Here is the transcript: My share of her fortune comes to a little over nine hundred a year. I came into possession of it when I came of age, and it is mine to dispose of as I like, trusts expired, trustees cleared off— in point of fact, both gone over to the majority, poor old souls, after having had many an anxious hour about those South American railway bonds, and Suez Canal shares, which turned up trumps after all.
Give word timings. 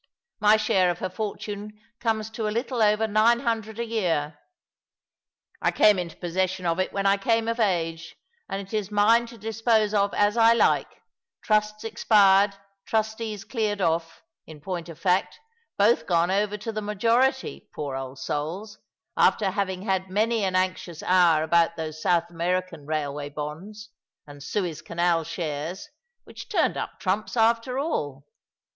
My 0.39 0.57
share 0.57 0.89
of 0.89 0.97
her 0.97 1.11
fortune 1.11 1.79
comes 1.99 2.31
to 2.31 2.47
a 2.47 2.49
little 2.49 2.81
over 2.81 3.05
nine 3.07 3.41
hundred 3.41 3.77
a 3.77 3.85
year. 3.85 4.39
I 5.61 5.69
came 5.69 5.99
into 5.99 6.15
possession 6.17 6.65
of 6.65 6.79
it 6.79 6.91
when 6.91 7.05
I 7.05 7.17
came 7.17 7.47
of 7.47 7.59
age, 7.59 8.15
and 8.49 8.59
it 8.59 8.73
is 8.73 8.89
mine 8.89 9.27
to 9.27 9.37
dispose 9.37 9.93
of 9.93 10.11
as 10.15 10.37
I 10.37 10.53
like, 10.53 10.89
trusts 11.43 11.83
expired, 11.83 12.55
trustees 12.87 13.43
cleared 13.43 13.79
off— 13.79 14.23
in 14.47 14.59
point 14.59 14.89
of 14.89 14.97
fact, 14.97 15.39
both 15.77 16.07
gone 16.07 16.31
over 16.31 16.57
to 16.57 16.71
the 16.71 16.81
majority, 16.81 17.69
poor 17.71 17.95
old 17.95 18.17
souls, 18.17 18.79
after 19.15 19.51
having 19.51 19.83
had 19.83 20.09
many 20.09 20.43
an 20.43 20.55
anxious 20.55 21.03
hour 21.03 21.43
about 21.43 21.75
those 21.75 22.01
South 22.01 22.27
American 22.31 22.87
railway 22.87 23.29
bonds, 23.29 23.89
and 24.25 24.41
Suez 24.41 24.81
Canal 24.81 25.23
shares, 25.23 25.89
which 26.23 26.49
turned 26.49 26.75
up 26.75 26.99
trumps 26.99 27.37
after 27.37 27.77
all. 27.77 28.25